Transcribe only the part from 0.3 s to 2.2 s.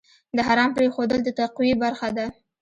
د حرام پرېښودل د تقوی برخه